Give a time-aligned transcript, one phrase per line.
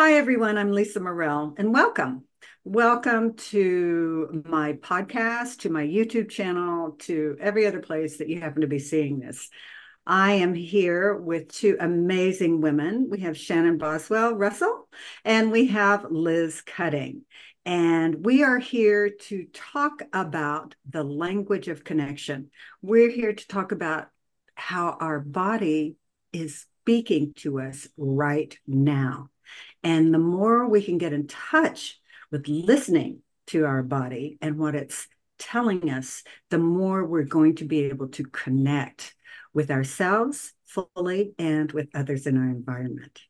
[0.00, 0.56] Hi, everyone.
[0.56, 2.22] I'm Lisa Murrell, and welcome.
[2.62, 8.60] Welcome to my podcast, to my YouTube channel, to every other place that you happen
[8.60, 9.50] to be seeing this.
[10.06, 13.08] I am here with two amazing women.
[13.10, 14.88] We have Shannon Boswell Russell,
[15.24, 17.22] and we have Liz Cutting.
[17.66, 22.52] And we are here to talk about the language of connection.
[22.82, 24.10] We're here to talk about
[24.54, 25.96] how our body
[26.32, 29.30] is speaking to us right now
[29.82, 34.74] and the more we can get in touch with listening to our body and what
[34.74, 39.14] it's telling us, the more we're going to be able to connect
[39.54, 43.20] with ourselves fully and with others in our environment.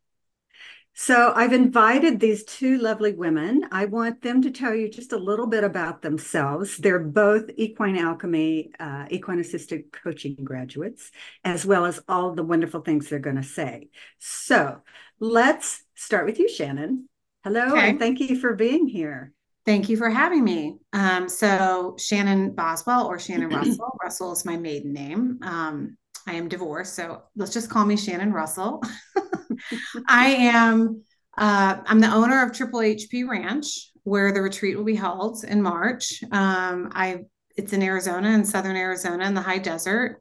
[1.00, 3.68] So I've invited these two lovely women.
[3.70, 6.76] I want them to tell you just a little bit about themselves.
[6.76, 11.12] They're both Equine Alchemy, uh, equine assisted coaching graduates,
[11.44, 13.90] as well as all the wonderful things they're going to say.
[14.18, 14.82] So
[15.20, 17.08] let's start with you, Shannon.
[17.44, 17.90] Hello, okay.
[17.90, 19.32] and thank you for being here.
[19.66, 20.78] Thank you for having me.
[20.92, 23.98] Um, so Shannon Boswell or Shannon Russell.
[24.02, 25.38] Russell is my maiden name.
[25.42, 28.82] Um, I am divorced, so let's just call me Shannon Russell.
[30.08, 31.02] I am
[31.36, 35.62] uh, I'm the owner of Triple HP Ranch, where the retreat will be held in
[35.62, 36.22] March.
[36.32, 37.20] Um, I
[37.56, 40.20] it's in Arizona, in southern Arizona, in the high desert.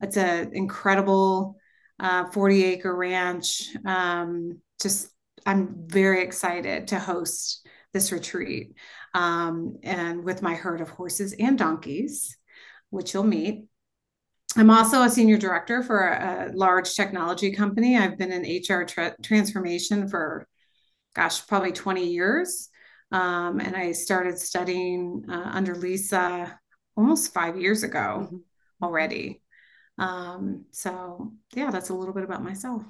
[0.00, 1.56] It's an incredible
[1.98, 3.68] uh, 40 acre ranch.
[3.84, 5.08] Um, just
[5.46, 8.74] I'm very excited to host this retreat
[9.14, 12.36] um, and with my herd of horses and donkeys,
[12.90, 13.66] which you'll meet.
[14.56, 17.96] I'm also a senior director for a, large technology company.
[17.96, 20.48] I've been in HR tra- transformation for,
[21.14, 22.68] gosh, probably 20 years.
[23.12, 26.58] Um, and I started studying uh, under Lisa
[26.96, 28.36] almost five years ago mm-hmm.
[28.82, 29.42] already.
[29.98, 32.82] Um, so, yeah, that's a little bit about myself.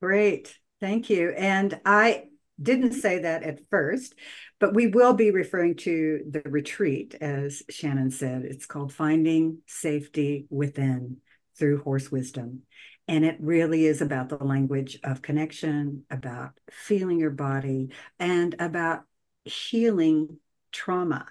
[0.00, 0.54] Great.
[0.84, 1.30] Thank you.
[1.30, 2.24] And I
[2.60, 3.00] didn't mm-hmm.
[3.00, 4.14] say that at first,
[4.60, 8.42] but we will be referring to the retreat, as Shannon said.
[8.42, 11.22] It's called Finding Safety Within
[11.58, 12.64] through Horse Wisdom.
[13.08, 17.88] And it really is about the language of connection, about feeling your body,
[18.18, 19.04] and about
[19.46, 20.36] healing
[20.70, 21.24] trauma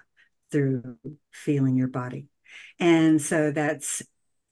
[0.50, 0.96] through
[1.30, 2.26] feeling your body.
[2.80, 4.02] And so that's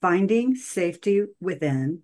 [0.00, 2.02] finding safety within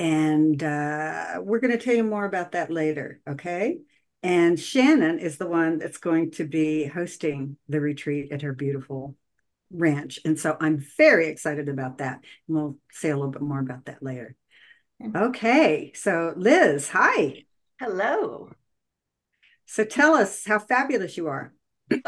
[0.00, 3.20] and uh, we're going to tell you more about that later.
[3.28, 3.80] Okay.
[4.22, 9.14] And Shannon is the one that's going to be hosting the retreat at her beautiful
[9.70, 10.18] ranch.
[10.24, 12.24] And so I'm very excited about that.
[12.48, 14.36] And we'll say a little bit more about that later.
[15.14, 15.92] Okay.
[15.94, 17.44] So, Liz, hi.
[17.78, 18.52] Hello.
[19.66, 21.52] So, tell us how fabulous you are.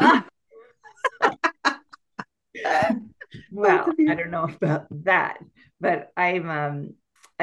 [3.51, 5.37] well, I don't know about that,
[5.79, 6.93] but I'm um,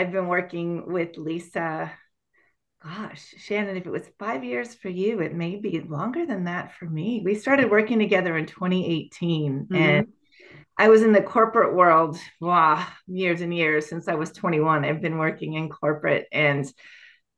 [0.00, 1.92] I've been working with Lisa.
[2.82, 6.72] Gosh, Shannon, if it was five years for you, it may be longer than that
[6.72, 7.20] for me.
[7.22, 9.74] We started working together in 2018, mm-hmm.
[9.74, 10.06] and
[10.78, 14.86] I was in the corporate world, wow, years and years since I was 21.
[14.86, 16.64] I've been working in corporate, and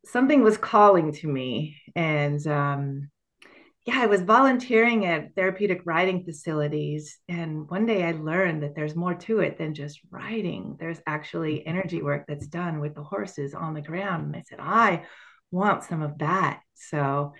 [0.05, 3.11] something was calling to me, and um,
[3.85, 7.19] yeah, I was volunteering at therapeutic riding facilities.
[7.29, 10.77] And one day I learned that there's more to it than just riding.
[10.79, 11.71] There's actually mm-hmm.
[11.71, 14.27] energy work that's done with the horses on the ground.
[14.27, 15.05] And I said, I
[15.51, 16.61] want some of that.
[16.75, 17.33] So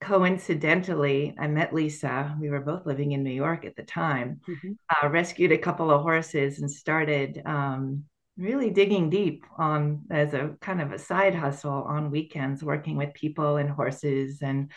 [0.00, 2.34] coincidentally, I met Lisa.
[2.40, 4.72] We were both living in New York at the time, mm-hmm.
[4.88, 8.04] uh, rescued a couple of horses and started um,
[8.38, 13.12] really digging deep on as a kind of a side hustle on weekends, working with
[13.12, 14.72] people and horses and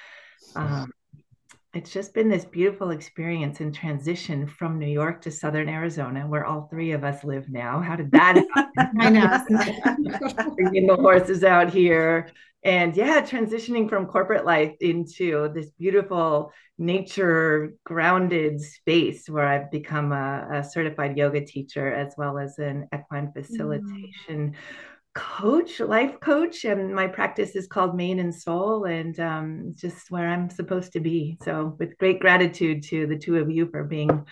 [0.56, 0.92] um,
[1.74, 6.46] it's just been this beautiful experience in transition from New York to Southern Arizona, where
[6.46, 7.80] all three of us live now.
[7.80, 9.02] How did that happen?
[9.02, 10.50] I know.
[10.56, 12.31] Bringing the horses out here.
[12.64, 20.12] And yeah, transitioning from corporate life into this beautiful nature grounded space where I've become
[20.12, 24.12] a, a certified yoga teacher as well as an equine facilitation.
[24.30, 24.54] Mm
[25.17, 30.30] coach, life coach, and my practice is called Mane and Soul, and um, just where
[30.30, 31.39] I'm supposed to be.
[31.44, 34.27] So, with great gratitude to the two of you for being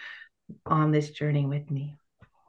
[0.68, 1.98] on this journey with me.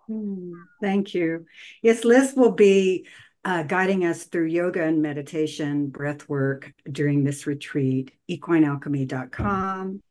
[0.06, 0.52] Hmm,
[0.82, 1.46] thank you.
[1.80, 3.06] Yes, Liz will be
[3.42, 8.12] uh, guiding us through yoga and meditation, breath work during this retreat.
[8.30, 10.02] Equinealchemy.com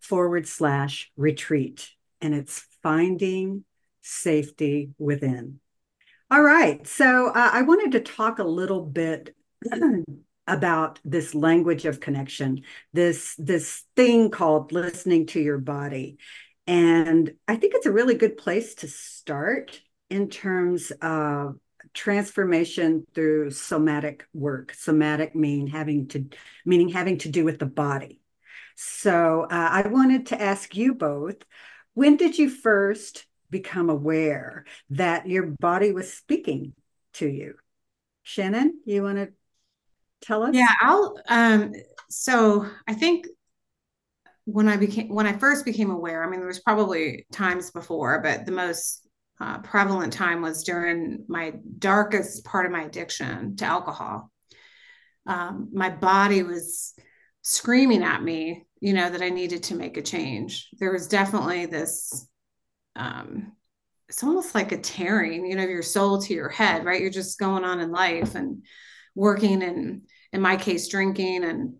[0.00, 1.90] forward slash retreat,
[2.20, 3.64] and it's finding
[4.00, 5.58] safety within.
[6.30, 6.86] All right.
[6.86, 9.34] So uh, I wanted to talk a little bit
[10.46, 16.18] about this language of connection, this this thing called listening to your body.
[16.66, 19.80] And I think it's a really good place to start
[20.10, 21.58] in terms of
[21.94, 24.74] transformation through somatic work.
[24.74, 26.26] Somatic mean having to
[26.66, 28.20] meaning having to do with the body.
[28.76, 31.36] So uh, I wanted to ask you both:
[31.94, 36.74] When did you first become aware that your body was speaking
[37.14, 37.54] to you?
[38.22, 39.28] Shannon, you want to
[40.20, 40.54] tell us?
[40.54, 41.16] Yeah, I'll.
[41.28, 41.72] Um,
[42.10, 43.26] so I think
[44.44, 48.20] when I became when I first became aware, I mean, there was probably times before,
[48.22, 49.06] but the most
[49.40, 54.30] uh, prevalent time was during my darkest part of my addiction to alcohol.
[55.26, 56.94] Um, my body was
[57.42, 60.68] screaming at me, you know, that I needed to make a change.
[60.78, 62.26] There was definitely this.
[62.98, 63.52] Um,
[64.08, 67.00] it's almost like a tearing, you know, your soul to your head, right?
[67.00, 68.64] You're just going on in life and
[69.14, 70.02] working and
[70.32, 71.74] in my case, drinking and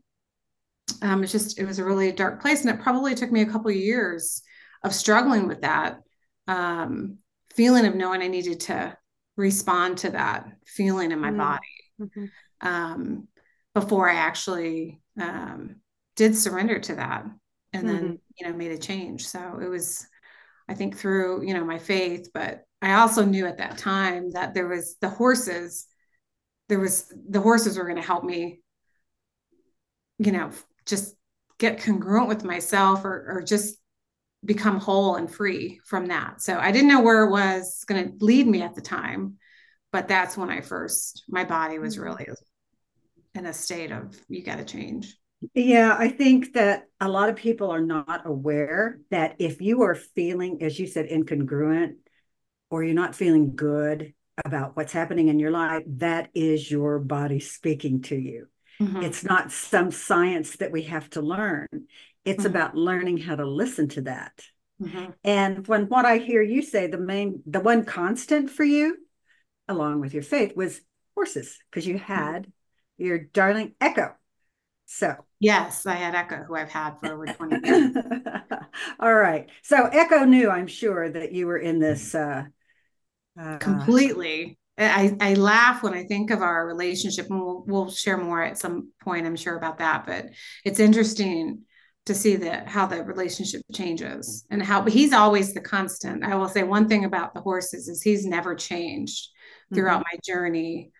[1.03, 3.47] um, it's just it was a really dark place and it probably took me a
[3.47, 4.43] couple of years
[4.83, 5.99] of struggling with that
[6.47, 7.19] um,
[7.53, 8.97] feeling of knowing i needed to
[9.37, 11.39] respond to that feeling in my mm-hmm.
[11.39, 12.67] body mm-hmm.
[12.67, 13.29] um,
[13.75, 15.77] before i actually um,
[16.17, 17.25] did surrender to that
[17.73, 17.97] and mm-hmm.
[17.97, 20.07] then you know made a change so it was
[20.69, 24.55] i think through you know my faith but i also knew at that time that
[24.55, 25.87] there was the horses
[26.69, 28.61] there was the horses were going to help me
[30.19, 30.51] you know
[30.87, 31.15] just
[31.59, 33.79] get congruent with myself or, or just
[34.45, 36.41] become whole and free from that.
[36.41, 39.37] So I didn't know where it was going to lead me at the time,
[39.93, 42.05] but that's when I first, my body was mm-hmm.
[42.05, 42.29] really
[43.35, 45.17] in a state of, you got to change.
[45.55, 49.95] Yeah, I think that a lot of people are not aware that if you are
[49.95, 51.95] feeling, as you said, incongruent
[52.71, 54.15] or you're not feeling good
[54.45, 58.49] about what's happening in your life, that is your body speaking to you.
[58.81, 59.03] Mm-hmm.
[59.03, 61.69] It's not some science that we have to learn.
[62.25, 62.47] It's mm-hmm.
[62.47, 64.41] about learning how to listen to that.
[64.83, 65.11] Mm-hmm.
[65.25, 68.97] And when what I hear you say, the main, the one constant for you,
[69.69, 70.81] along with your faith, was
[71.15, 72.13] horses, because you mm-hmm.
[72.13, 72.53] had
[72.97, 74.15] your darling Echo.
[74.87, 77.97] So yes, I had Echo, who I've had for over 20 years.
[79.01, 79.49] All right.
[79.63, 82.45] So Echo knew, I'm sure, that you were in this uh,
[83.41, 88.17] uh completely I, I laugh when I think of our relationship, and we'll, we'll share
[88.17, 90.07] more at some point, I'm sure about that.
[90.07, 90.27] But
[90.65, 91.63] it's interesting
[92.07, 96.25] to see that how the relationship changes and how he's always the constant.
[96.25, 99.29] I will say one thing about the horses is he's never changed
[99.75, 100.17] throughout mm-hmm.
[100.17, 100.93] my journey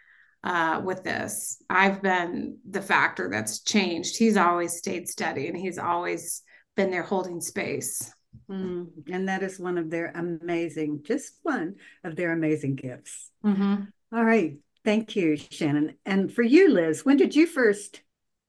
[0.45, 1.63] uh, with this.
[1.69, 4.17] I've been the factor that's changed.
[4.17, 6.43] He's always stayed steady and he's always
[6.77, 8.13] been there holding space.
[8.51, 13.31] Mm, and that is one of their amazing, just one of their amazing gifts.
[13.45, 13.85] Mm-hmm.
[14.13, 14.57] All right.
[14.85, 15.97] Thank you, Shannon.
[16.07, 18.01] And for you, Liz, when did you first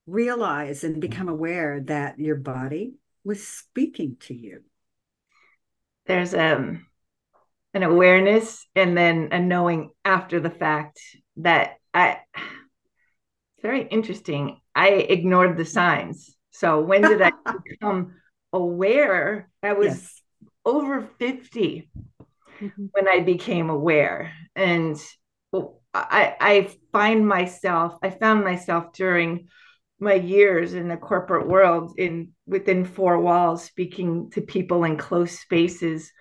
[0.06, 2.94] realize and become aware that your body
[3.24, 4.62] was speaking to you?
[6.06, 6.86] There's um,
[7.74, 11.00] an awareness and then a knowing after the fact
[11.38, 14.60] that I, it's very interesting.
[14.76, 16.36] I ignored the signs.
[16.52, 17.32] So when did I
[17.66, 18.16] become
[18.54, 20.22] aware I was yes.
[20.66, 21.90] over 50
[22.62, 22.86] mm-hmm.
[22.92, 24.34] when I became aware.
[24.56, 25.00] And
[25.94, 29.48] I, I find myself, I found myself during
[30.00, 35.40] my years in the corporate world in within four walls speaking to people in close
[35.40, 36.12] spaces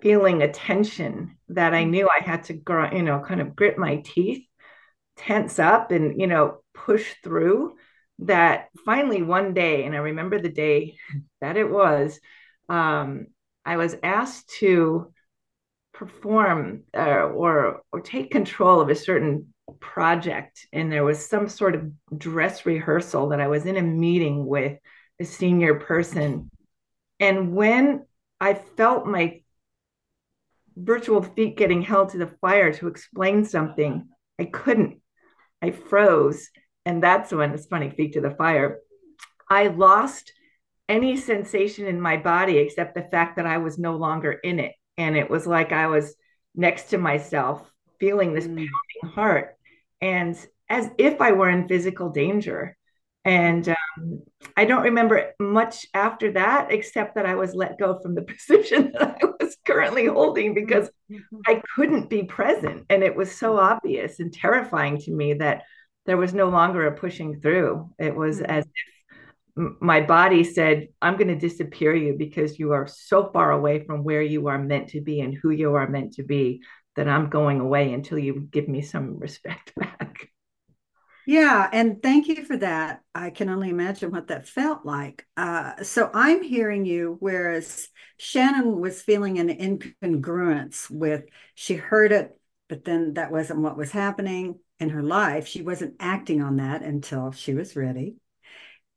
[0.00, 1.92] feeling a tension that i mm-hmm.
[1.92, 2.54] knew i had to
[2.92, 4.44] you know kind of grit my teeth
[5.16, 7.76] tense up and you know push through
[8.20, 10.96] that finally one day, and I remember the day
[11.40, 12.20] that it was,
[12.68, 13.26] um,
[13.64, 15.12] I was asked to
[15.92, 21.74] perform uh, or or take control of a certain project, and there was some sort
[21.74, 24.78] of dress rehearsal that I was in a meeting with
[25.20, 26.50] a senior person,
[27.20, 28.06] and when
[28.40, 29.42] I felt my
[30.76, 35.01] virtual feet getting held to the fire to explain something, I couldn't.
[35.62, 36.50] I froze.
[36.84, 38.78] And that's when it's funny feet to the fire.
[39.48, 40.32] I lost
[40.88, 44.72] any sensation in my body except the fact that i was no longer in it.
[44.98, 46.14] And it was like i was
[46.54, 48.56] next to myself feeling this mm.
[48.56, 49.56] pounding heart.
[50.00, 50.36] And
[50.68, 52.76] as if i were in physical danger
[53.24, 54.22] and um,
[54.56, 58.92] i don't remember much after that except that i was let go from the position
[58.92, 61.36] that i was currently holding because mm-hmm.
[61.46, 65.62] i couldn't be present and it was so obvious and terrifying to me that
[66.06, 67.90] there was no longer a pushing through.
[67.98, 68.50] It was mm-hmm.
[68.50, 73.50] as if my body said, I'm going to disappear you because you are so far
[73.50, 76.62] away from where you are meant to be and who you are meant to be
[76.96, 80.28] that I'm going away until you give me some respect back.
[81.26, 83.02] Yeah, and thank you for that.
[83.14, 85.26] I can only imagine what that felt like.
[85.36, 87.88] Uh, so I'm hearing you, whereas
[88.18, 91.24] Shannon was feeling an incongruence with
[91.54, 92.38] she heard it
[92.68, 95.46] but then that wasn't what was happening in her life.
[95.46, 98.16] She wasn't acting on that until she was ready.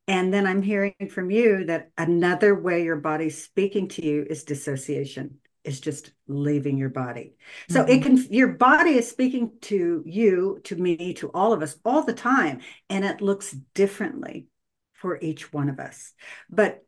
[0.07, 4.43] And then I'm hearing from you that another way your body's speaking to you is
[4.45, 7.35] dissociation, is just leaving your body.
[7.69, 7.91] So mm-hmm.
[7.91, 12.03] it can, your body is speaking to you, to me, to all of us all
[12.03, 12.61] the time.
[12.89, 14.47] And it looks differently
[14.93, 16.13] for each one of us.
[16.49, 16.85] But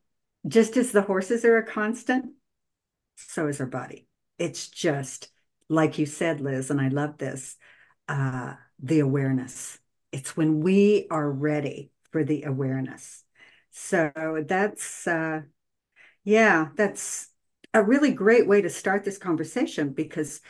[0.48, 2.32] just as the horses are a constant,
[3.16, 4.08] so is our body.
[4.38, 5.30] It's just
[5.70, 7.58] like you said, Liz, and I love this
[8.08, 9.80] uh, the awareness.
[10.12, 13.24] It's when we are ready for the awareness.
[13.72, 14.12] So
[14.48, 15.42] that's, uh,
[16.24, 17.30] yeah, that's
[17.78, 20.42] a really great way to start this conversation because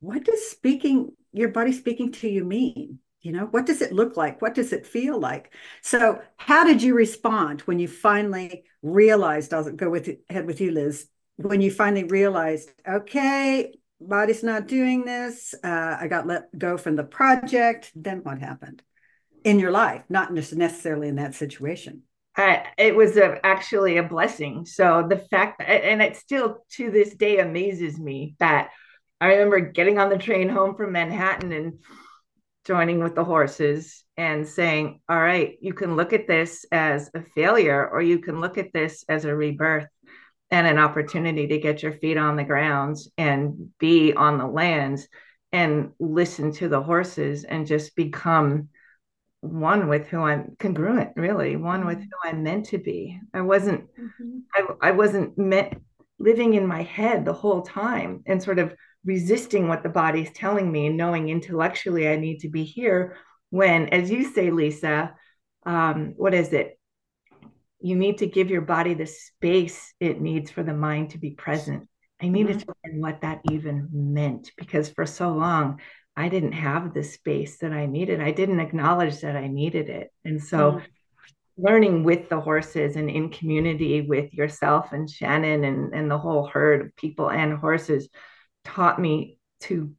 [0.00, 3.00] what does speaking, your body speaking to you mean?
[3.20, 4.40] You know, what does it look like?
[4.40, 5.52] What does it feel like?
[5.82, 9.52] So, how did you respond when you finally realized?
[9.52, 11.08] I'll go with head with you, Liz.
[11.36, 15.52] When you finally realized, okay, body's not doing this.
[15.64, 17.90] Uh, I got let go from the project.
[17.96, 18.82] Then what happened
[19.42, 20.04] in your life?
[20.08, 22.02] Not necessarily in that situation.
[22.36, 24.64] Uh, it was a, actually a blessing.
[24.64, 28.70] So the fact that, and it still to this day amazes me that
[29.20, 31.80] I remember getting on the train home from Manhattan and
[32.64, 37.22] joining with the horses and saying, all right, you can look at this as a
[37.34, 39.88] failure, or you can look at this as a rebirth
[40.50, 45.08] and an opportunity to get your feet on the ground and be on the lands
[45.52, 48.68] and listen to the horses and just become
[49.40, 53.20] one with who I'm congruent, really, one with who I'm meant to be.
[53.32, 54.38] I wasn't, mm-hmm.
[54.54, 55.74] I, I wasn't meant
[56.18, 60.70] living in my head the whole time and sort of resisting what the body's telling
[60.70, 63.16] me, and knowing intellectually I need to be here.
[63.50, 65.14] When, as you say, Lisa,
[65.64, 66.78] um, what is it?
[67.80, 71.30] You need to give your body the space it needs for the mind to be
[71.30, 71.88] present.
[72.20, 72.70] I needed mm-hmm.
[72.70, 75.80] to learn what that even meant because for so long
[76.18, 78.20] I didn't have the space that I needed.
[78.20, 80.12] I didn't acknowledge that I needed it.
[80.24, 80.84] And so mm-hmm
[81.58, 86.46] learning with the horses and in community with yourself and Shannon and, and the whole
[86.46, 88.08] herd of people and horses
[88.64, 89.92] taught me to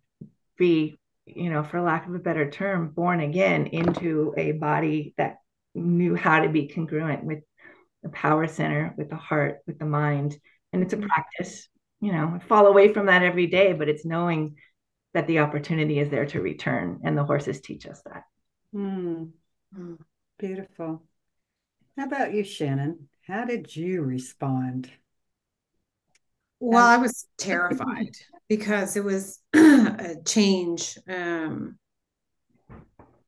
[0.57, 5.37] be, you know, for lack of a better term, born again into a body that
[5.75, 7.39] knew how to be congruent with
[8.03, 10.37] the power center, with the heart, with the mind.
[10.71, 11.07] And it's a mm-hmm.
[11.07, 11.67] practice,
[11.99, 14.55] you know, I fall away from that every day, but it's knowing
[15.13, 17.01] that the opportunity is there to return.
[17.03, 18.23] And the horses teach us that.
[18.75, 19.31] Mm.
[20.37, 21.03] Beautiful.
[21.97, 23.09] How about you, Shannon?
[23.27, 24.89] How did you respond?
[26.59, 28.15] Well, I was terrified
[28.49, 31.77] because it was a change um,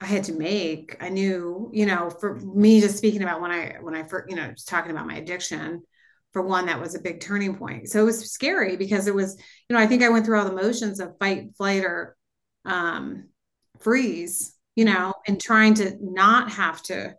[0.01, 0.97] I had to make.
[0.99, 4.35] I knew, you know, for me just speaking about when I when I first, you
[4.35, 5.83] know, just talking about my addiction,
[6.33, 7.89] for one, that was a big turning point.
[7.89, 9.35] So it was scary because it was,
[9.69, 12.15] you know, I think I went through all the motions of fight, flight, or
[12.65, 13.29] um,
[13.79, 17.15] freeze, you know, and trying to not have to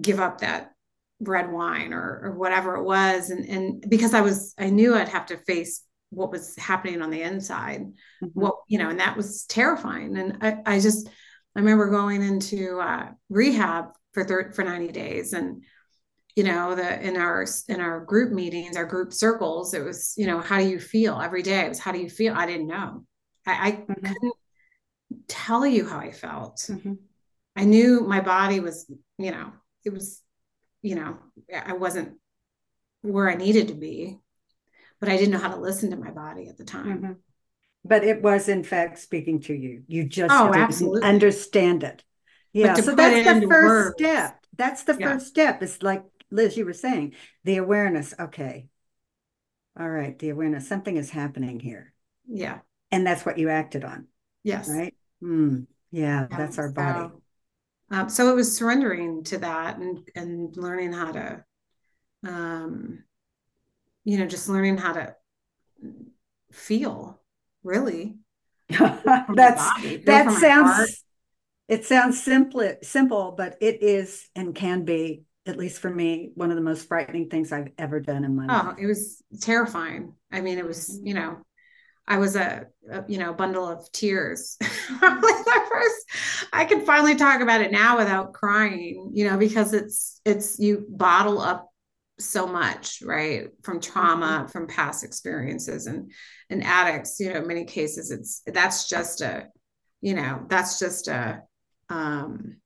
[0.00, 0.72] give up that
[1.20, 3.30] red wine or, or whatever it was.
[3.30, 7.10] And, and because I was, I knew I'd have to face what was happening on
[7.10, 8.26] the inside, mm-hmm.
[8.34, 10.16] what, you know, and that was terrifying.
[10.16, 11.08] And I, I just,
[11.56, 15.64] I remember going into uh, rehab for thir- for 90 days and,
[16.36, 20.26] you know, the, in our, in our group meetings, our group circles, it was, you
[20.26, 21.60] know, how do you feel every day?
[21.64, 22.34] It was, how do you feel?
[22.34, 23.04] I didn't know.
[23.46, 24.06] I, I mm-hmm.
[24.06, 24.34] couldn't
[25.26, 26.58] tell you how I felt.
[26.68, 26.94] Mm-hmm.
[27.56, 29.52] I knew my body was, you know,
[29.84, 30.22] it was,
[30.82, 31.18] you know,
[31.52, 32.18] I wasn't
[33.02, 34.18] where I needed to be,
[35.00, 37.02] but I didn't know how to listen to my body at the time.
[37.02, 37.12] Mm-hmm.
[37.84, 39.82] But it was in fact speaking to you.
[39.86, 41.02] You just oh, didn't absolutely.
[41.02, 42.04] understand it.
[42.52, 42.74] Yeah.
[42.74, 43.94] So that's the first words.
[43.98, 44.46] step.
[44.56, 45.12] That's the yeah.
[45.12, 45.62] first step.
[45.62, 48.14] It's like Liz, you were saying, the awareness.
[48.18, 48.68] Okay.
[49.78, 50.68] All right, the awareness.
[50.68, 51.92] Something is happening here.
[52.26, 52.58] Yeah.
[52.90, 54.06] And that's what you acted on.
[54.42, 54.68] Yes.
[54.68, 54.94] Right.
[55.22, 55.66] Mm.
[55.90, 56.98] Yeah, yeah, that's our body.
[56.98, 57.22] So,
[57.90, 61.44] um, so it was surrendering to that and and learning how to
[62.26, 63.04] um
[64.04, 65.14] you know just learning how to
[66.52, 67.20] feel
[67.62, 68.16] really
[68.68, 71.04] that's that sounds
[71.68, 76.50] it sounds simple simple but it is and can be at least for me one
[76.50, 79.22] of the most frightening things i've ever done in my oh, life oh it was
[79.40, 81.38] terrifying i mean it was you know
[82.10, 84.56] I was a, a, you know bundle of tears.
[84.98, 90.58] first, I can finally talk about it now without crying, you know, because it's it's
[90.58, 91.70] you bottle up
[92.18, 94.46] so much, right, from trauma, mm-hmm.
[94.50, 96.10] from past experiences, and
[96.50, 99.48] and addicts, you know, in many cases it's that's just a,
[100.00, 101.42] you know, that's just a,
[101.90, 102.56] um,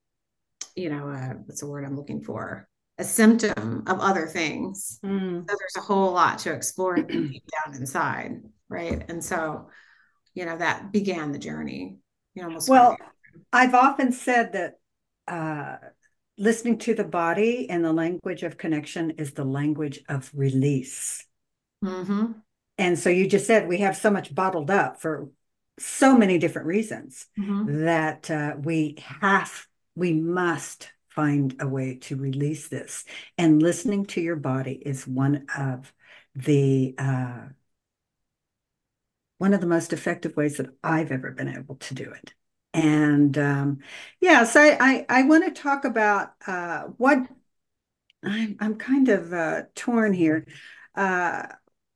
[0.76, 2.68] you know, a, what's the word I'm looking for?
[3.02, 5.00] A symptom of other things.
[5.04, 5.48] Mm.
[5.48, 9.66] So there's a whole lot to explore down inside right and so
[10.34, 11.98] you know, that began the journey.
[12.34, 12.96] You know, well,
[13.52, 14.78] I've often said that
[15.28, 15.76] uh,
[16.38, 21.26] listening to the body and the language of connection is the language of release.
[21.84, 22.32] Mm-hmm.
[22.78, 25.28] And so you just said we have so much bottled up for
[25.78, 27.84] so many different reasons mm-hmm.
[27.84, 33.04] that uh, we have, we must find a way to release this.
[33.38, 35.92] And listening to your body is one of
[36.34, 37.48] the uh,
[39.38, 42.32] one of the most effective ways that I've ever been able to do it.
[42.74, 43.78] And um,
[44.20, 47.26] yeah, so I, I, I want to talk about uh, what
[48.24, 50.46] I'm, I'm kind of uh, torn here.
[50.94, 51.46] Uh,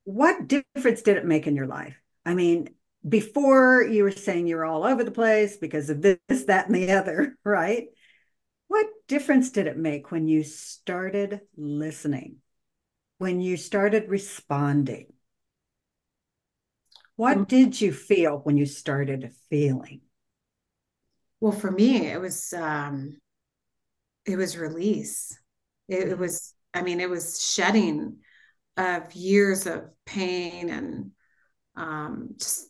[0.04, 1.96] what difference did it make in your life?
[2.24, 2.70] I mean,
[3.08, 6.74] before you were saying you were all over the place because of this, that, and
[6.74, 7.88] the other, right?
[8.68, 12.36] What difference did it make when you started listening,
[13.18, 15.12] when you started responding?
[17.16, 17.48] What mm.
[17.48, 20.02] did you feel when you started feeling?
[21.40, 23.18] Well, for me, it was um,
[24.26, 25.38] it was release.
[25.88, 28.18] It, it was, I mean, it was shedding
[28.76, 31.10] of years of pain and
[31.76, 32.68] um, just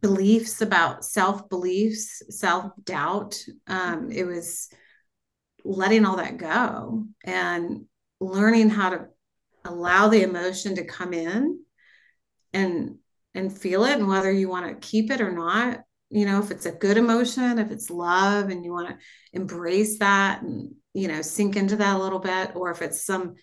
[0.00, 3.42] beliefs about self beliefs, self doubt.
[3.66, 4.68] Um, it was
[5.64, 7.84] letting all that go and
[8.20, 9.06] learning how to
[9.64, 11.60] allow the emotion to come in
[12.52, 12.96] and
[13.34, 16.50] and feel it and whether you want to keep it or not you know if
[16.50, 18.96] it's a good emotion if it's love and you want to
[19.32, 23.34] embrace that and you know sink into that a little bit or if it's some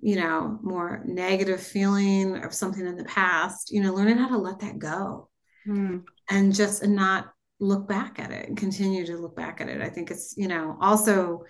[0.00, 4.38] you know more negative feeling of something in the past you know learning how to
[4.38, 5.28] let that go
[5.66, 6.02] mm.
[6.30, 7.26] and just and not
[7.60, 10.48] look back at it and continue to look back at it i think it's you
[10.48, 11.44] know also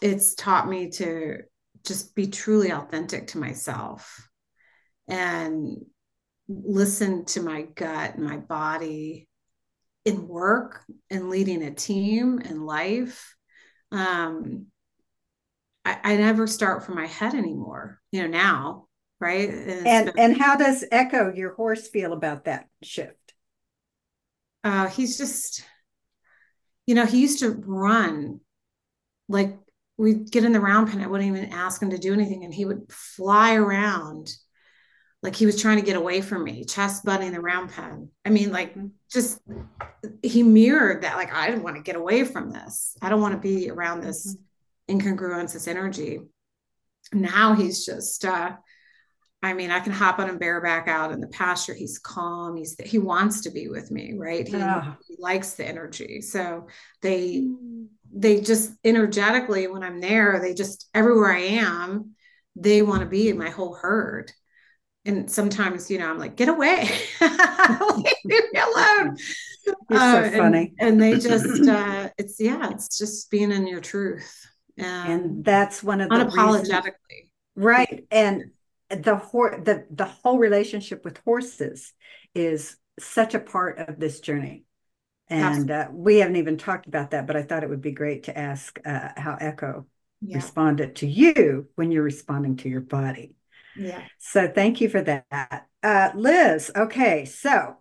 [0.00, 1.38] it's taught me to
[1.84, 4.28] just be truly authentic to myself
[5.08, 5.84] and
[6.48, 9.28] listen to my gut and my body
[10.04, 13.34] in work and leading a team in life.
[13.92, 14.66] Um,
[15.84, 18.88] I, I, never start from my head anymore you know now
[19.24, 19.48] right?
[19.48, 23.34] And and, been, and how does echo your horse feel about that shift?
[24.62, 25.64] Uh, he's just
[26.86, 28.40] you know he used to run
[29.28, 29.56] like
[29.96, 32.54] we'd get in the round pen i wouldn't even ask him to do anything and
[32.54, 34.34] he would fly around
[35.24, 38.10] like he was trying to get away from me, chest butting the round pen.
[38.26, 38.76] I mean, like
[39.10, 39.40] just
[40.22, 41.16] he mirrored that.
[41.16, 42.94] Like, I didn't want to get away from this.
[43.00, 44.36] I don't want to be around this
[44.86, 44.98] mm-hmm.
[44.98, 46.20] incongruence, this energy.
[47.14, 48.52] Now he's just uh
[49.42, 51.74] I mean, I can hop on him bareback out in the pasture.
[51.74, 52.56] He's calm.
[52.56, 54.46] He's he wants to be with me, right?
[54.46, 54.94] He, yeah.
[55.08, 56.20] he likes the energy.
[56.20, 56.66] So
[57.00, 57.86] they mm.
[58.14, 62.14] They just energetically when I'm there, they just everywhere I am,
[62.56, 64.32] they want to be in my whole herd.
[65.06, 66.88] And sometimes you know i'm like get away.
[67.20, 69.16] Leave me alone.
[69.90, 70.74] You're uh, so funny.
[70.78, 74.46] and, and they just uh, it's yeah it's just being in your truth.
[74.78, 76.92] Um, and that's one of the unapologetically.
[77.10, 78.06] Reasons, right.
[78.10, 78.44] And
[78.90, 81.92] the, hor- the the whole relationship with horses
[82.34, 84.64] is such a part of this journey
[85.28, 88.24] and uh, we haven't even talked about that but i thought it would be great
[88.24, 89.86] to ask uh, how echo
[90.20, 90.36] yeah.
[90.36, 93.34] responded to you when you're responding to your body
[93.76, 94.02] yeah.
[94.18, 95.66] So thank you for that.
[95.82, 97.24] Uh, Liz, okay.
[97.24, 97.76] So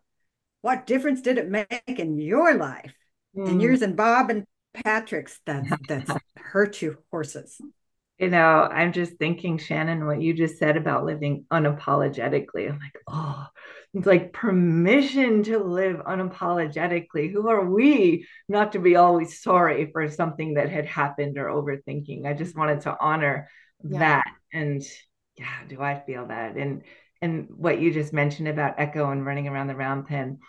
[0.62, 2.93] what difference did it make in your life
[3.36, 3.47] mm.
[3.47, 7.60] and yours and Bob and Patrick's that that's hurt you horses?
[8.17, 12.69] You know, I'm just thinking, Shannon, what you just said about living unapologetically.
[12.69, 13.47] I'm like, oh,
[13.82, 17.32] it's like permission to live unapologetically.
[17.32, 22.25] Who are we not to be always sorry for something that had happened or overthinking?
[22.25, 23.49] I just wanted to honor
[23.84, 23.99] yeah.
[23.99, 24.27] that.
[24.51, 24.82] And
[25.38, 26.58] yeah, do I feel that?
[26.58, 26.84] And
[27.21, 30.39] and what you just mentioned about echo and running around the round pen,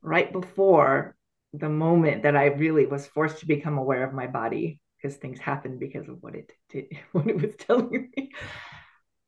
[0.00, 1.14] right before
[1.52, 5.38] the moment that I really was forced to become aware of my body, because things
[5.38, 8.30] happened because of what it did, what it was telling me.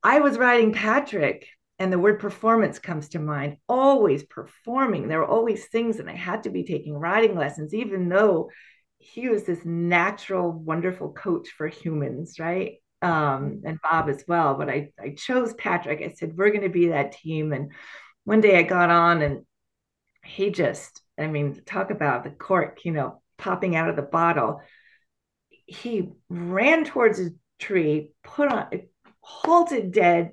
[0.02, 1.46] I was riding Patrick,
[1.78, 3.56] and the word performance comes to mind.
[3.68, 5.08] Always performing.
[5.08, 8.50] There were always things, and I had to be taking riding lessons, even though
[8.98, 12.76] he was this natural, wonderful coach for humans, right?
[13.04, 14.54] um, and Bob as well.
[14.54, 16.00] But I, I chose Patrick.
[16.00, 17.52] I said, we're going to be that team.
[17.52, 17.72] And
[18.24, 19.44] one day I got on and
[20.24, 24.62] he just, I mean, talk about the cork, you know, popping out of the bottle.
[25.66, 28.68] He ran towards a tree, put on,
[29.20, 30.32] halted dead.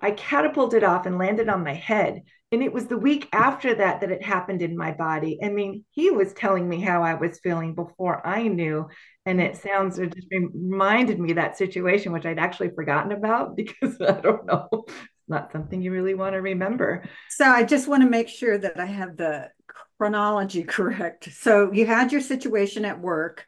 [0.00, 2.22] I catapulted off and landed on my head.
[2.52, 5.38] And it was the week after that that it happened in my body.
[5.42, 8.88] I mean, he was telling me how I was feeling before I knew.
[9.24, 14.00] And it sounds, it just reminded me that situation, which I'd actually forgotten about because
[14.00, 17.04] I don't know, it's not something you really want to remember.
[17.28, 19.50] So I just want to make sure that I have the
[19.98, 21.32] chronology correct.
[21.32, 23.46] So you had your situation at work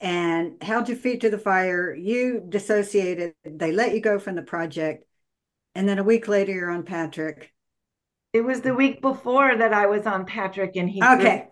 [0.00, 1.94] and held your feet to the fire.
[1.94, 3.34] You dissociated.
[3.44, 5.04] They let you go from the project.
[5.76, 7.52] And then a week later, you're on Patrick.
[8.32, 11.02] It was the week before that I was on Patrick, and he.
[11.02, 11.48] Okay.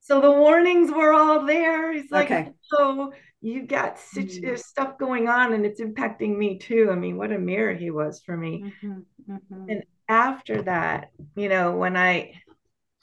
[0.00, 1.92] So the warnings were all there.
[1.92, 2.52] He's like, Okay.
[2.78, 4.58] "Oh, you got such Mm.
[4.60, 8.22] stuff going on, and it's impacting me too." I mean, what a mirror he was
[8.22, 8.64] for me.
[8.84, 9.70] Mhm, mhm.
[9.70, 12.40] And after that, you know, when I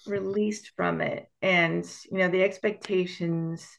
[0.08, 3.78] released from it, and you know, the expectations,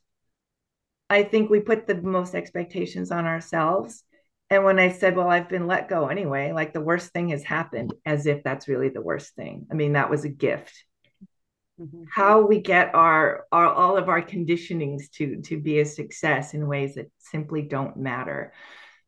[1.08, 4.04] I think we put the most expectations on ourselves.
[4.52, 7.42] And when I said, Well, I've been let go anyway, like the worst thing has
[7.42, 9.66] happened, as if that's really the worst thing.
[9.70, 10.84] I mean, that was a gift.
[11.80, 12.04] Mhm.
[12.10, 16.68] How we get our, our all of our conditionings to to be a success in
[16.68, 18.52] ways that simply don't matter.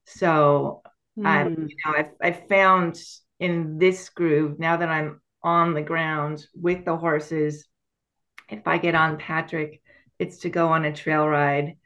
[0.07, 0.83] So
[1.22, 1.68] I, Mm.
[1.68, 2.98] you know, I've, I've found
[3.38, 7.68] in this groove now that I'm on the ground with the horses.
[8.48, 9.83] If I get on Patrick,
[10.18, 11.76] it's to go on a trail ride.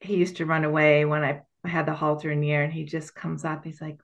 [0.00, 3.44] He used to run away when I had the halter near, and he just comes
[3.44, 3.64] up.
[3.64, 3.98] He's like,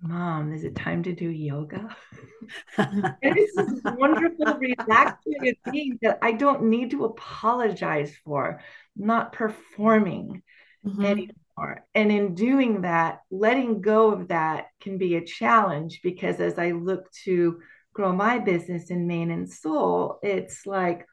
[0.00, 1.96] "Mom, is it time to do yoga?"
[3.22, 8.60] And it's this wonderful, relaxing thing that I don't need to apologize for,
[8.96, 10.42] not performing
[10.84, 11.04] Mhm.
[11.04, 11.86] anymore.
[11.94, 16.72] And in doing that, letting go of that can be a challenge because as I
[16.72, 17.60] look to
[17.94, 21.06] grow my business in Mane and Soul, it's like,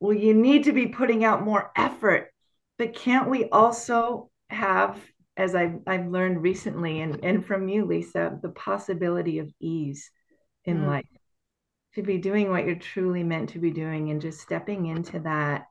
[0.00, 2.32] well, you need to be putting out more effort,
[2.78, 4.98] but can't we also have,
[5.36, 10.10] as I've, I've learned recently and, and from you, Lisa, the possibility of ease
[10.64, 10.86] in Mm.
[10.86, 11.04] life
[11.94, 15.66] to be doing what you're truly meant to be doing and just stepping into that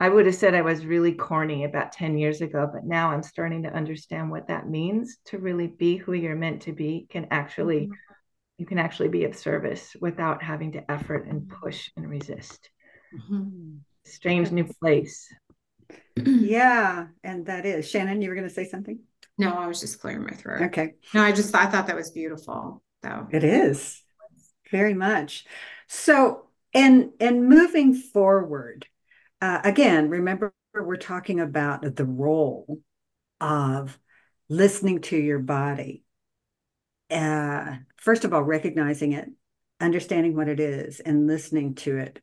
[0.00, 3.22] I would have said I was really corny about 10 years ago, but now I'm
[3.22, 7.26] starting to understand what that means to really be who you're meant to be can
[7.30, 7.94] actually Mhm.
[8.58, 12.70] you can actually be of service without having to effort and push and resist.
[13.12, 13.80] Mhm.
[14.04, 15.32] Strange new place.
[16.16, 18.20] Yeah, and that is Shannon.
[18.20, 18.98] You were going to say something?
[19.38, 20.62] No, I was just clearing my throat.
[20.62, 23.26] Okay, No, I just I thought that was beautiful, though.
[23.30, 24.02] it is
[24.70, 25.46] very much.
[25.88, 28.86] So, and and moving forward,
[29.40, 32.80] uh, again, remember we're talking about the role
[33.40, 33.98] of
[34.48, 36.04] listening to your body.
[37.10, 39.28] Uh, first of all, recognizing it,
[39.80, 42.20] understanding what it is, and listening to it.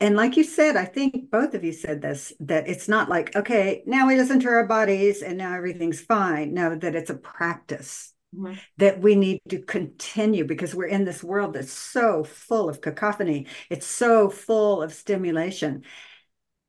[0.00, 3.36] And like you said, I think both of you said this that it's not like,
[3.36, 6.54] okay, now we listen to our bodies and now everything's fine.
[6.54, 8.58] No, that it's a practice Mhm.
[8.78, 13.46] that we need to continue because we're in this world that's so full of cacophony,
[13.68, 15.84] it's so full of stimulation.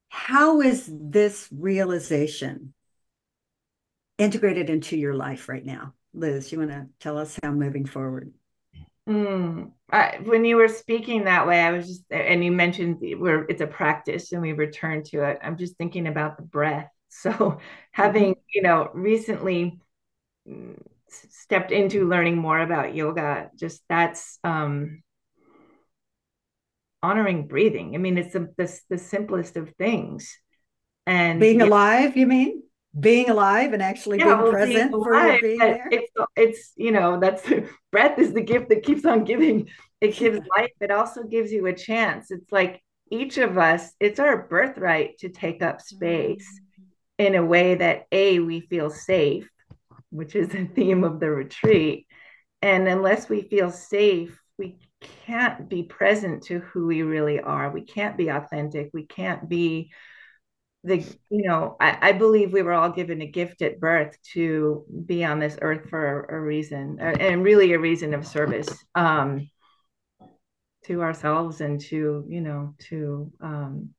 [0.09, 2.73] How is this realization
[4.17, 5.93] integrated into your life right now?
[6.13, 8.33] Liz, you want to tell us how moving forward?
[9.09, 9.71] Mm.
[9.91, 13.61] I, when you were speaking that way, I was just, and you mentioned where it's
[13.61, 15.39] a practice and we return to it.
[15.41, 16.89] I'm just thinking about the breath.
[17.13, 17.59] So,
[17.91, 19.81] having, you know, recently
[20.47, 20.77] mm,
[21.09, 25.03] stepped into learning more about yoga, just that's um,
[27.03, 27.95] honoring breathing.
[27.95, 30.37] I mean, it's the, the, the simplest of things.
[31.05, 32.63] And Being yeah, alive, you mean?
[32.99, 35.87] Being alive and actually yeah, being well, present being for alive, being there?
[35.91, 37.41] It's it's you know that's
[37.91, 39.69] breath is the gift that keeps on giving.
[40.01, 40.71] It gives life.
[40.81, 42.31] It also gives you a chance.
[42.31, 43.91] It's like each of us.
[43.99, 46.47] It's our birthright to take up space
[47.19, 47.25] mm-hmm.
[47.27, 49.49] in a way that a we feel safe,
[50.09, 52.07] which is the theme of the retreat.
[52.61, 54.77] And unless we feel safe, we
[55.25, 57.71] can't be present to who we really are.
[57.71, 58.89] We can't be authentic.
[58.93, 59.91] We can't be
[60.83, 60.97] the
[61.29, 65.23] you know I, I believe we were all given a gift at birth to be
[65.23, 69.47] on this earth for a reason and really a reason of service um
[70.85, 73.89] to ourselves and to you know to um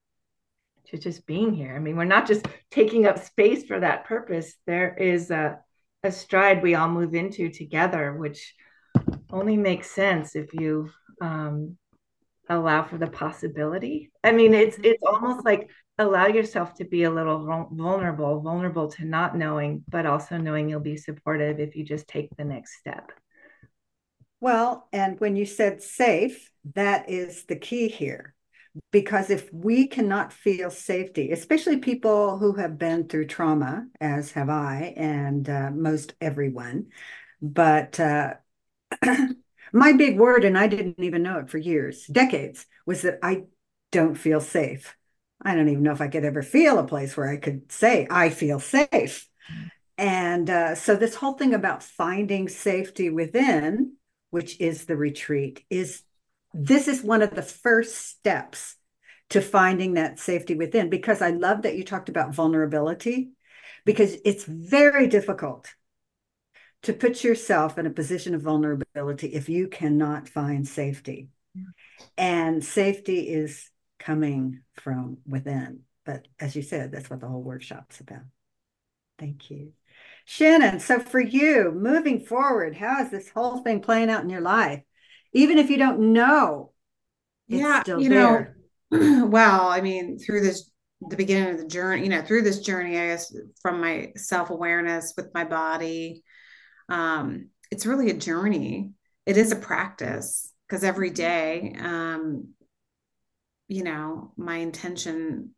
[0.87, 1.75] to just being here.
[1.75, 4.55] I mean we're not just taking up space for that purpose.
[4.67, 5.59] There is a
[6.03, 8.55] a stride we all move into together which
[9.31, 10.91] only makes sense if you
[11.21, 11.79] um
[12.49, 14.11] allow for the possibility?
[14.23, 19.05] I mean it's it's almost like allow yourself to be a little vulnerable vulnerable to
[19.05, 23.13] not knowing but also knowing you'll be supportive if you just take the next step.
[24.41, 28.35] Well, and when you said safe, that is the key here.
[28.91, 34.49] Because if we cannot feel safety, especially people who have been through trauma, as have
[34.49, 36.87] I and uh, most everyone,
[37.41, 38.35] but uh,
[39.73, 43.45] my big word, and I didn't even know it for years, decades, was that I
[43.91, 44.97] don't feel safe.
[45.41, 48.07] I don't even know if I could ever feel a place where I could say
[48.11, 49.29] I feel safe.
[49.99, 53.95] And uh, so, this whole thing about finding safety within,
[54.31, 56.03] which is the retreat, is
[56.55, 58.77] this is one of the first steps
[59.31, 60.91] to finding that safety within.
[60.91, 63.31] Because I love that you talked about vulnerability,
[63.85, 65.73] because it's very difficult
[66.83, 71.29] to put yourself in a position of vulnerability if you cannot find safety.
[72.17, 75.81] And safety is coming from within.
[76.05, 78.23] But as you said, that's what the whole workshop's about.
[79.19, 79.73] Thank you.
[80.25, 84.41] Shannon, so for you, moving forward, how is this whole thing playing out in your
[84.41, 84.83] life?
[85.33, 86.73] Even if you don't know,
[87.49, 88.57] yeah, you there.
[88.91, 90.71] know, well, I mean, through this,
[91.09, 94.51] the beginning of the journey, you know, through this journey, I guess, from my self
[94.51, 96.23] awareness with my body,
[96.93, 98.91] um, it's really a journey.
[99.25, 102.49] It is a practice because every day, um,
[103.67, 105.55] you know, my intention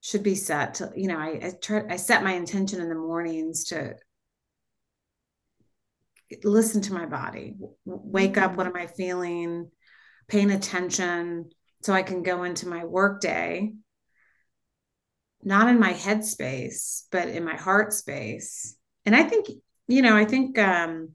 [0.00, 2.94] should be set to, you know, I, I try, I set my intention in the
[2.94, 3.94] mornings to
[6.44, 8.56] listen to my body, wake up.
[8.56, 9.70] What am I feeling?
[10.28, 11.50] Paying attention
[11.82, 13.74] so I can go into my work day,
[15.42, 18.76] not in my head space, but in my heart space.
[19.04, 19.48] And I think,
[19.92, 21.10] you know, I think um,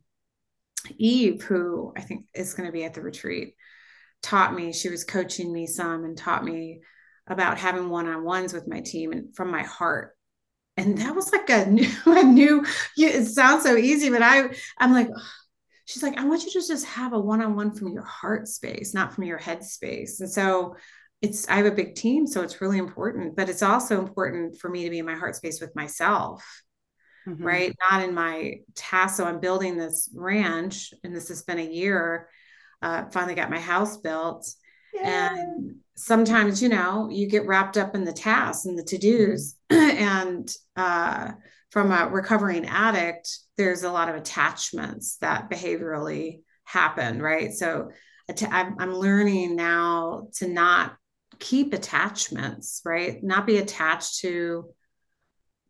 [0.97, 3.55] Eve, who I think is going to be at the retreat,
[4.21, 6.81] taught me, she was coaching me some and taught me
[7.25, 10.15] about having one-on-ones with my team and from my heart.
[10.77, 12.63] And that was like a new a new
[12.95, 15.09] it sounds so easy but i i'm like
[15.85, 19.11] she's like i want you to just have a one-on-one from your heart space not
[19.11, 20.19] from your head space.
[20.19, 20.75] And so
[21.23, 24.69] it's i have a big team so it's really important but it's also important for
[24.69, 26.43] me to be in my heart space with myself
[27.27, 27.43] mm-hmm.
[27.43, 27.75] right?
[27.91, 29.17] Not in my task.
[29.17, 32.29] So i'm building this ranch and this has been a year
[32.81, 34.47] uh, finally got my house built.
[34.93, 35.01] Yay.
[35.03, 40.51] and sometimes you know you get wrapped up in the tasks and the to-dos and
[40.75, 41.31] uh,
[41.71, 47.53] from a recovering addict there's a lot of attachments that behaviorally happen right?
[47.53, 47.91] So
[48.49, 50.95] i'm learning now to not
[51.39, 53.21] keep attachments right?
[53.21, 54.69] Not be attached to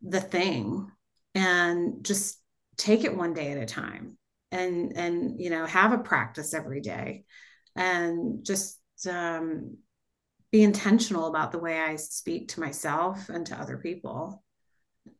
[0.02, 0.90] the thing
[1.38, 2.40] and just
[2.76, 4.18] take it one day at a time
[4.50, 7.24] and and you know have a practice every day
[7.76, 9.76] and just um,
[10.50, 14.42] be intentional about the way I speak to myself and to other people,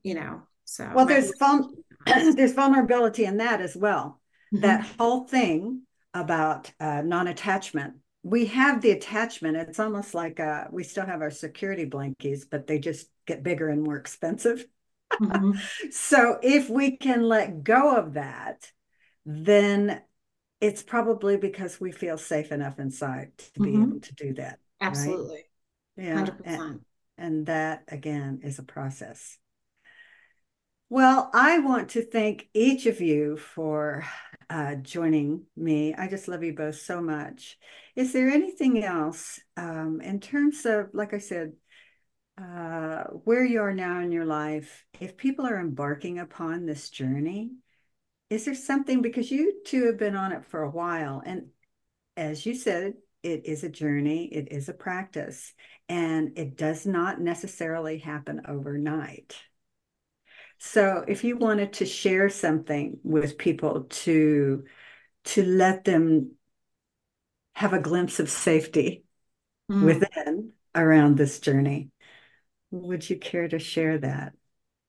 [0.02, 0.42] you know.
[0.64, 1.70] So well, there's vul-
[2.07, 4.20] there's vulnerability in that as well.
[4.52, 4.62] Mm-hmm.
[4.62, 5.83] That whole thing
[6.14, 7.94] about uh, non-attachment.
[8.24, 9.57] We have the attachment.
[9.57, 13.68] It's almost like uh, we still have our security blankies, but they just get bigger
[13.68, 14.66] and more expensive.
[15.14, 15.53] Mm-hmm.
[15.90, 18.71] so if we can let go of that,
[19.25, 20.03] then
[20.61, 23.83] it's probably because we feel safe enough inside to be mm-hmm.
[23.83, 24.59] able to do that.
[24.81, 25.44] Absolutely.
[25.97, 26.07] Right?
[26.07, 26.25] Yeah.
[26.25, 26.40] 100%.
[26.44, 26.81] And,
[27.16, 29.38] and that again is a process.
[30.90, 34.07] Well, I want to thank each of you for
[34.49, 35.94] uh, joining me.
[35.94, 37.59] I just love you both so much.
[37.94, 41.53] Is there anything else um, in terms of, like I said,
[42.38, 44.85] uh, where you are now in your life?
[45.01, 47.51] If people are embarking upon this journey,
[48.31, 51.48] is there something because you two have been on it for a while, and
[52.16, 55.53] as you said, it is a journey, it is a practice,
[55.88, 59.37] and it does not necessarily happen overnight.
[60.59, 64.64] So if you wanted to share something with people to
[65.24, 66.33] to let them
[67.55, 69.05] have a glimpse of safety
[69.70, 69.85] mm.
[69.85, 71.90] within around this journey,
[72.70, 74.33] would you care to share that?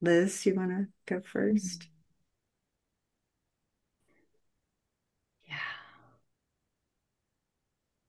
[0.00, 1.88] Liz, you want to go first?
[5.46, 5.56] Yeah,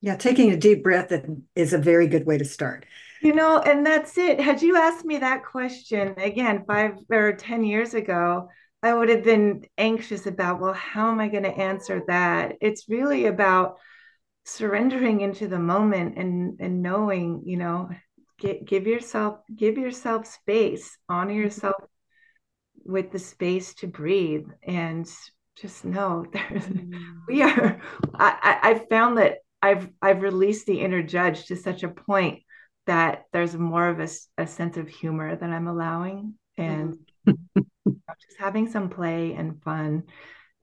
[0.00, 1.12] Yeah, taking a deep breath
[1.54, 2.86] is a very good way to start.
[3.22, 4.40] You know, and that's it.
[4.40, 8.48] Had you asked me that question again five or 10 years ago,
[8.82, 12.56] I would have been anxious about, well, how am I going to answer that?
[12.60, 13.76] It's really about
[14.44, 17.90] surrendering into the moment and and knowing, you know,
[18.42, 21.42] get, give yourself give yourself space, honor mm-hmm.
[21.42, 21.76] yourself
[22.84, 25.08] with the space to breathe and
[25.56, 26.26] just know
[27.28, 27.58] we mm.
[27.58, 27.80] are
[28.14, 32.42] I, I found that I've I've released the inner judge to such a point
[32.86, 38.68] that there's more of a, a sense of humor that I'm allowing and just having
[38.68, 40.04] some play and fun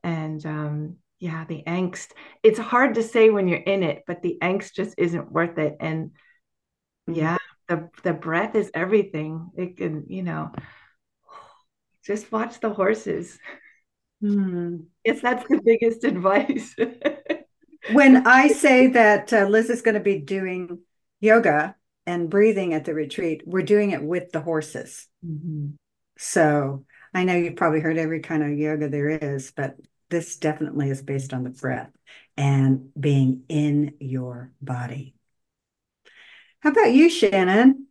[0.03, 2.09] and um, yeah the angst
[2.43, 5.77] it's hard to say when you're in it but the angst just isn't worth it
[5.79, 6.11] and
[7.07, 7.37] yeah
[7.69, 10.51] the the breath is everything it can you know
[12.03, 13.39] just watch the horses
[14.21, 14.83] mm.
[15.05, 16.75] yes that's the biggest advice
[17.91, 20.79] when I say that uh, Liz is going to be doing
[21.19, 25.07] yoga and breathing at the retreat, we're doing it with the horses.
[25.25, 25.71] Mm-hmm.
[26.17, 29.75] So I know you've probably heard every kind of yoga there is, but
[30.09, 31.91] this definitely is based on the breath
[32.35, 35.15] and being in your body.
[36.61, 37.87] How about you, Shannon?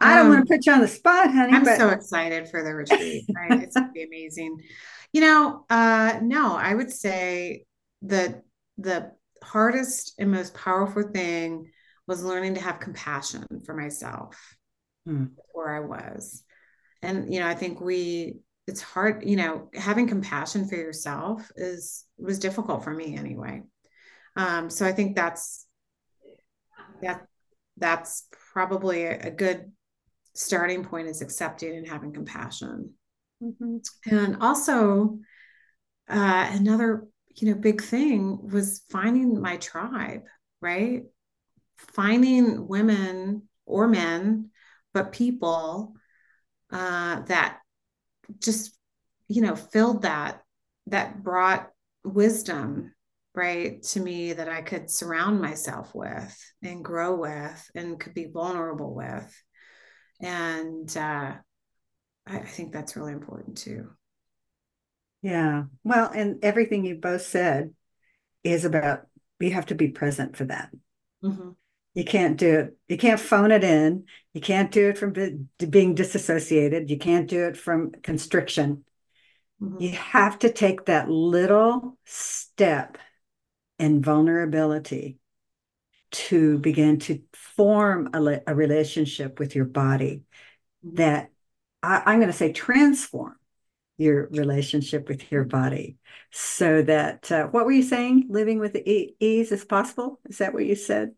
[0.00, 1.54] I don't um, want to put you on the spot, honey.
[1.54, 1.78] I'm but...
[1.78, 3.24] so excited for the retreat.
[3.34, 3.62] Right?
[3.62, 4.60] it's gonna be amazing.
[5.12, 7.64] You know, uh, no, I would say
[8.02, 8.42] that
[8.76, 11.70] the hardest and most powerful thing
[12.06, 14.36] was learning to have compassion for myself
[15.06, 15.26] hmm.
[15.52, 16.42] where I was.
[17.02, 22.04] And you know, I think we it's hard, you know, having compassion for yourself is
[22.18, 23.62] was difficult for me anyway.
[24.36, 25.66] Um, so I think that's
[27.02, 27.27] that
[27.78, 29.72] that's probably a, a good
[30.34, 32.92] starting point is accepting and having compassion.
[33.42, 33.78] Mm-hmm.
[34.10, 35.18] And also
[36.08, 40.22] uh, another, you know, big thing was finding my tribe,
[40.60, 41.02] right?
[41.76, 44.50] Finding women or men,
[44.92, 45.94] but people
[46.70, 47.58] uh, that
[48.40, 48.76] just
[49.28, 50.42] you know filled that
[50.86, 51.70] that brought
[52.04, 52.92] wisdom
[53.38, 58.26] right to me that i could surround myself with and grow with and could be
[58.26, 59.42] vulnerable with
[60.20, 61.34] and uh,
[62.26, 63.90] I, I think that's really important too
[65.22, 67.72] yeah well and everything you both said
[68.42, 69.06] is about
[69.38, 70.70] you have to be present for that
[71.22, 71.50] mm-hmm.
[71.94, 72.76] You can't do it.
[72.86, 74.04] You can't phone it in.
[74.32, 75.14] You can't do it from
[75.68, 76.90] being disassociated.
[76.90, 78.84] You can't do it from constriction.
[79.60, 79.82] Mm-hmm.
[79.82, 82.98] You have to take that little step
[83.78, 85.18] in vulnerability
[86.10, 90.22] to begin to form a, a relationship with your body
[90.94, 91.30] that
[91.82, 93.36] I, am going to say transform
[93.98, 95.96] your relationship with your body
[96.30, 100.64] so that uh, what were you saying living with ease is possible is that what
[100.64, 101.12] you said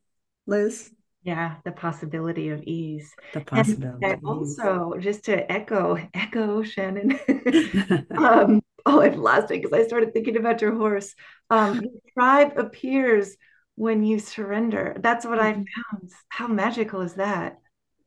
[0.46, 0.90] Liz?
[1.23, 3.12] Yeah, the possibility of ease.
[3.35, 4.05] The possibility.
[4.05, 7.18] And, and also, just to echo, echo Shannon.
[8.16, 11.14] um, oh, I've lost it because I started thinking about your horse.
[11.49, 11.83] Um,
[12.14, 13.37] tribe appears
[13.77, 14.97] when you surrender.
[15.01, 15.62] That's what mm-hmm.
[15.62, 16.12] I found.
[16.29, 17.59] How magical is that?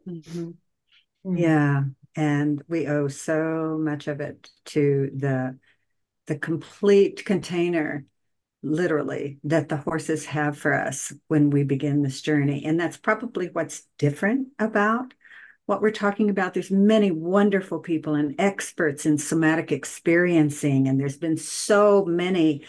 [0.08, 0.52] Mm-hmm.
[1.26, 1.38] Mm-hmm.
[1.38, 1.84] Yeah,
[2.16, 5.58] and we owe so much of it to the
[6.28, 8.06] the complete container
[8.62, 13.50] literally that the horses have for us when we begin this journey and that's probably
[13.52, 15.14] what's different about
[15.66, 21.18] what we're talking about there's many wonderful people and experts in somatic experiencing and there's
[21.18, 22.66] been so many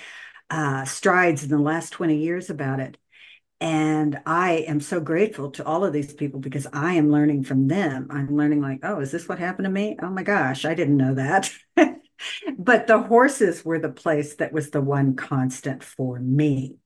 [0.50, 2.96] uh, strides in the last 20 years about it
[3.60, 7.66] and I am so grateful to all of these people because I am learning from
[7.66, 8.08] them.
[8.10, 9.96] I'm learning, like, oh, is this what happened to me?
[10.02, 11.50] Oh my gosh, I didn't know that.
[12.58, 16.76] but the horses were the place that was the one constant for me.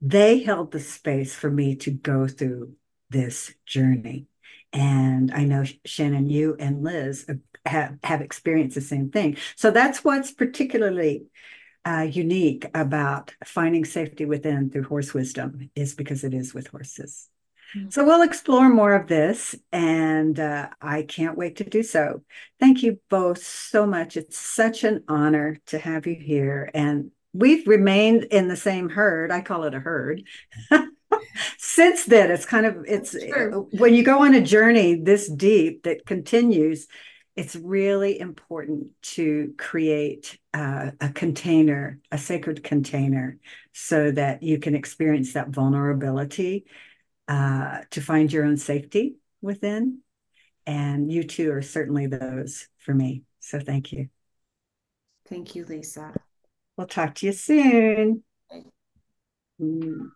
[0.00, 2.74] They held the space for me to go through
[3.10, 4.26] this journey.
[4.72, 7.26] And I know Shannon, you and Liz
[7.66, 9.36] have, have experienced the same thing.
[9.56, 11.26] So that's what's particularly
[11.84, 17.28] uh, unique about finding safety within through horse wisdom is because it is with horses.
[17.88, 22.22] So we'll explore more of this, and uh, I can't wait to do so.
[22.60, 24.18] Thank you both so much.
[24.18, 29.32] It's such an honor to have you here, and we've remained in the same herd.
[29.32, 30.22] I call it a herd.
[31.58, 33.16] Since then, it's kind of it's
[33.72, 36.86] when you go on a journey this deep that continues.
[37.34, 43.38] It's really important to create uh, a container, a sacred container,
[43.72, 46.66] so that you can experience that vulnerability
[47.28, 50.00] uh, to find your own safety within.
[50.66, 53.22] And you two are certainly those for me.
[53.40, 54.08] So thank you.
[55.26, 56.12] Thank you, Lisa.
[56.76, 58.22] We'll talk to you soon.
[59.60, 60.08] Mm.